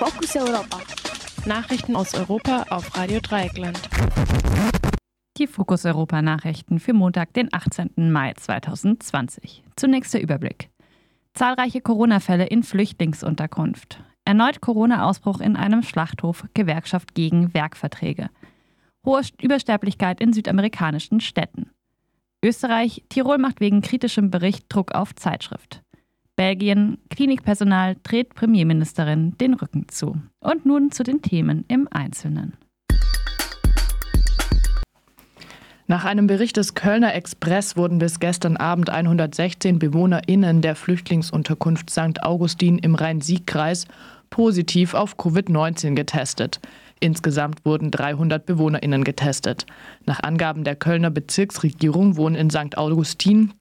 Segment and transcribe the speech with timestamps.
[0.00, 0.78] Fokus Europa.
[1.44, 3.78] Nachrichten aus Europa auf Radio Dreieckland.
[5.36, 8.10] Die Fokus Europa Nachrichten für Montag, den 18.
[8.10, 9.62] Mai 2020.
[9.76, 10.70] Zunächst der Überblick.
[11.34, 14.02] Zahlreiche Corona-Fälle in Flüchtlingsunterkunft.
[14.24, 18.30] Erneut Corona-Ausbruch in einem Schlachthof, Gewerkschaft gegen Werkverträge.
[19.04, 21.72] Hohe Übersterblichkeit in südamerikanischen Städten.
[22.42, 25.82] Österreich, Tirol macht wegen kritischem Bericht Druck auf Zeitschrift.
[26.40, 30.16] Belgien, Klinikpersonal dreht Premierministerin den Rücken zu.
[30.40, 32.54] Und nun zu den Themen im Einzelnen.
[35.86, 42.22] Nach einem Bericht des Kölner Express wurden bis gestern Abend 116 BewohnerInnen der Flüchtlingsunterkunft St.
[42.22, 43.86] Augustin im Rhein-Sieg-Kreis
[44.30, 46.58] positiv auf Covid-19 getestet.
[47.00, 49.66] Insgesamt wurden 300 BewohnerInnen getestet.
[50.06, 52.78] Nach Angaben der Kölner Bezirksregierung wohnen in St.
[52.78, 53.52] Augustin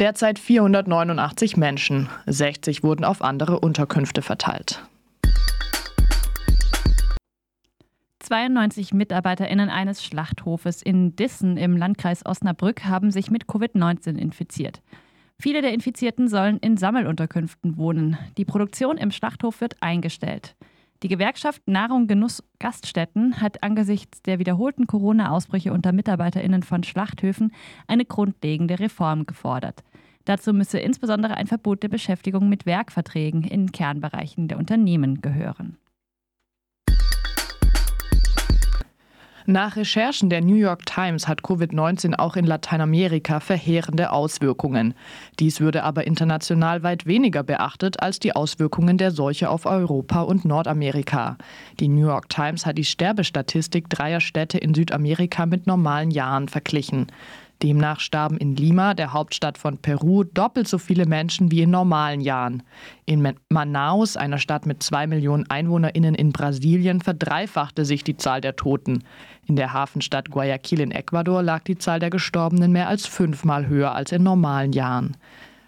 [0.00, 2.08] Derzeit 489 Menschen.
[2.26, 4.82] 60 wurden auf andere Unterkünfte verteilt.
[8.20, 14.82] 92 MitarbeiterInnen eines Schlachthofes in Dissen im Landkreis Osnabrück haben sich mit Covid-19 infiziert.
[15.38, 18.16] Viele der Infizierten sollen in Sammelunterkünften wohnen.
[18.38, 20.56] Die Produktion im Schlachthof wird eingestellt.
[21.04, 27.52] Die Gewerkschaft Nahrung Genuss Gaststätten hat angesichts der wiederholten Corona-Ausbrüche unter MitarbeiterInnen von Schlachthöfen
[27.86, 29.84] eine grundlegende Reform gefordert.
[30.24, 35.76] Dazu müsse insbesondere ein Verbot der Beschäftigung mit Werkverträgen in Kernbereichen der Unternehmen gehören.
[39.46, 44.94] Nach Recherchen der New York Times hat Covid-19 auch in Lateinamerika verheerende Auswirkungen.
[45.38, 50.46] Dies würde aber international weit weniger beachtet als die Auswirkungen der Seuche auf Europa und
[50.46, 51.36] Nordamerika.
[51.78, 57.08] Die New York Times hat die Sterbestatistik dreier Städte in Südamerika mit normalen Jahren verglichen.
[57.64, 62.20] Demnach starben in Lima, der Hauptstadt von Peru, doppelt so viele Menschen wie in normalen
[62.20, 62.62] Jahren.
[63.06, 68.56] In Manaus, einer Stadt mit zwei Millionen EinwohnerInnen in Brasilien, verdreifachte sich die Zahl der
[68.56, 69.02] Toten.
[69.46, 73.94] In der Hafenstadt Guayaquil in Ecuador lag die Zahl der Gestorbenen mehr als fünfmal höher
[73.94, 75.16] als in normalen Jahren.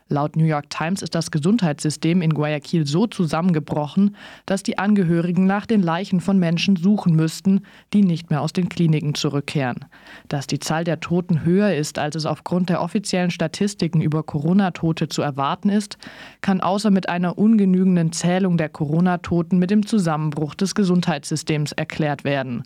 [0.08, 4.14] Laut New York Times ist das Gesundheitssystem in Guayaquil so zusammengebrochen,
[4.46, 7.62] dass die Angehörigen nach den Leichen von Menschen suchen müssten,
[7.92, 9.84] die nicht mehr aus den Kliniken zurückkehren.
[10.28, 15.08] Dass die Zahl der Toten höher ist, als es aufgrund der offiziellen Statistiken über Corona-Tote
[15.08, 15.98] zu erwarten ist,
[16.40, 22.62] kann außer mit einer ungenügenden Zählung der Corona-Toten mit dem Zusammenbruch des Gesundheitssystems erklärt werden.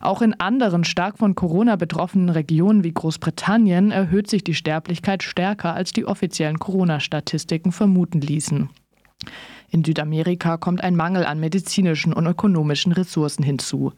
[0.00, 5.74] Auch in anderen stark von Corona betroffenen Regionen wie Großbritannien erhöht sich die Sterblichkeit stärker
[5.74, 8.70] als die offiziellen Corona-Statistiken vermuten ließen.
[9.70, 13.92] In Südamerika kommt ein Mangel an medizinischen und ökonomischen Ressourcen hinzu.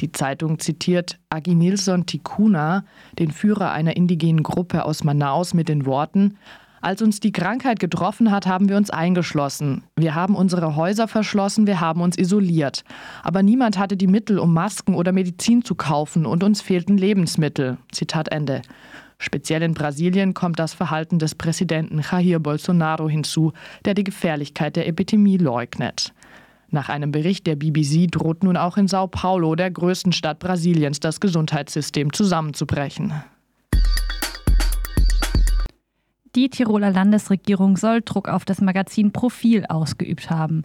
[0.00, 2.84] Die Zeitung zitiert Agi Nilsson Tikuna,
[3.18, 6.38] den Führer einer indigenen Gruppe aus Manaus, mit den Worten
[6.86, 9.82] als uns die Krankheit getroffen hat, haben wir uns eingeschlossen.
[9.96, 12.84] Wir haben unsere Häuser verschlossen, wir haben uns isoliert.
[13.24, 17.78] Aber niemand hatte die Mittel, um Masken oder Medizin zu kaufen und uns fehlten Lebensmittel.
[17.90, 18.62] Zitat Ende.
[19.18, 23.52] Speziell in Brasilien kommt das Verhalten des Präsidenten Jair Bolsonaro hinzu,
[23.84, 26.12] der die Gefährlichkeit der Epidemie leugnet.
[26.68, 31.00] Nach einem Bericht der BBC droht nun auch in Sao Paulo, der größten Stadt Brasiliens,
[31.00, 33.14] das Gesundheitssystem zusammenzubrechen.
[36.34, 40.64] Die Tiroler Landesregierung soll Druck auf das Magazin Profil ausgeübt haben.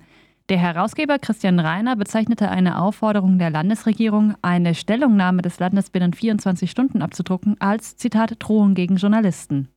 [0.52, 6.70] Der Herausgeber Christian Reiner bezeichnete eine Aufforderung der Landesregierung, eine Stellungnahme des Landes binnen 24
[6.70, 9.70] Stunden abzudrucken, als Zitat Drohung gegen Journalisten.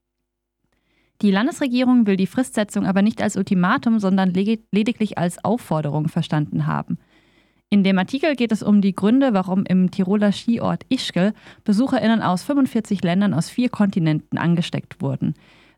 [1.22, 6.98] Die Landesregierung will die Fristsetzung aber nicht als Ultimatum, sondern lediglich als Aufforderung verstanden haben.
[7.70, 12.42] In dem Artikel geht es um die Gründe, warum im Tiroler Skiort Ischgl BesucherInnen aus
[12.42, 15.34] 45 Ländern aus vier Kontinenten angesteckt wurden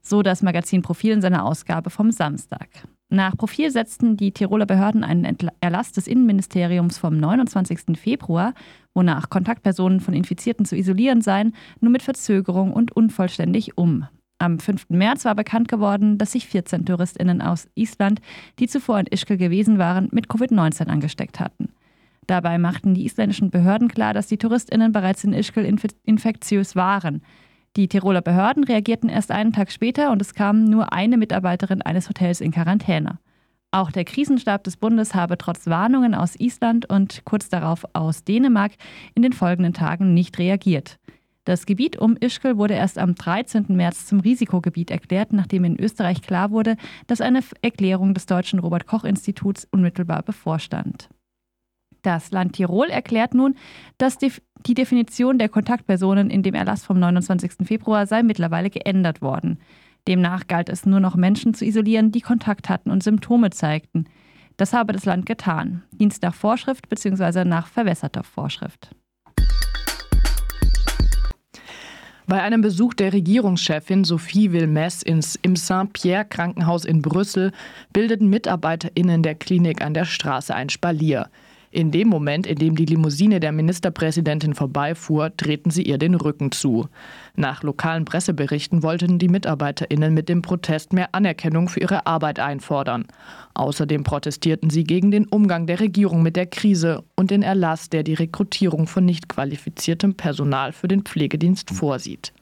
[0.06, 2.68] so das Magazin Profil in seiner Ausgabe vom Samstag.
[3.08, 7.96] Nach Profil setzten die Tiroler Behörden einen Erlass des Innenministeriums vom 29.
[7.96, 8.52] Februar,
[8.94, 14.06] wonach Kontaktpersonen von Infizierten zu isolieren seien, nur mit Verzögerung und unvollständig um.
[14.38, 14.90] Am 5.
[14.90, 18.20] März war bekannt geworden, dass sich 14 TouristInnen aus Island,
[18.58, 21.70] die zuvor in Ischgl gewesen waren, mit Covid-19 angesteckt hatten.
[22.26, 25.64] Dabei machten die isländischen Behörden klar, dass die TouristInnen bereits in Ischgl
[26.04, 27.22] infektiös waren.
[27.76, 32.08] Die Tiroler Behörden reagierten erst einen Tag später und es kam nur eine Mitarbeiterin eines
[32.08, 33.18] Hotels in Quarantäne.
[33.70, 38.72] Auch der Krisenstab des Bundes habe trotz Warnungen aus Island und kurz darauf aus Dänemark
[39.14, 40.98] in den folgenden Tagen nicht reagiert.
[41.44, 43.66] Das Gebiet um Ischgl wurde erst am 13.
[43.68, 46.76] März zum Risikogebiet erklärt, nachdem in Österreich klar wurde,
[47.06, 51.10] dass eine Erklärung des Deutschen Robert Koch Instituts unmittelbar bevorstand.
[52.06, 53.56] Das Land Tirol erklärt nun,
[53.98, 54.30] dass die,
[54.64, 57.66] Definition der Kontaktpersonen in dem Erlass vom 29.
[57.66, 59.58] Februar sei mittlerweile geändert worden.
[60.06, 64.04] Demnach galt es nur noch Menschen zu isolieren, die Kontakt hatten und Symptome zeigten.
[64.56, 65.82] Das habe das Land getan.
[65.91, 67.44] Dienst nach Vorschrift bzw.
[67.44, 68.94] nach verwässerter Vorschrift.
[72.28, 77.50] Bei einem Besuch der Regierungschefin Sophie Wilmès ins, im Saint-Pierre-Krankenhaus in Brüssel
[77.92, 81.30] bildeten MitarbeiterInnen der Klinik an der Straße ein Spalier.
[81.76, 86.50] In dem Moment, in dem die Limousine der Ministerpräsidentin vorbeifuhr, drehten sie ihr den Rücken
[86.50, 86.88] zu.
[87.34, 93.04] Nach lokalen Presseberichten wollten die MitarbeiterInnen mit dem Protest mehr Anerkennung für ihre Arbeit einfordern.
[93.52, 98.04] Außerdem protestierten sie gegen den Umgang der Regierung mit der Krise und den Erlass, der
[98.04, 102.32] die Rekrutierung von nicht qualifiziertem Personal für den Pflegedienst vorsieht.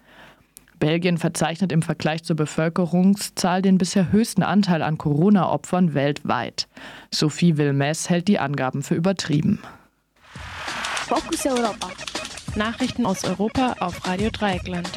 [0.79, 6.69] Belgien verzeichnet im Vergleich zur Bevölkerungszahl den bisher höchsten Anteil an Corona-Opfern weltweit.
[7.11, 9.61] Sophie Wilmès hält die Angaben für übertrieben.
[11.07, 11.89] Fokus Europa.
[12.57, 14.89] Nachrichten aus Europa auf Radio Dreieckland.